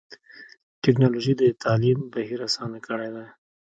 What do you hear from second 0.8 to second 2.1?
ټکنالوجي د تعلیم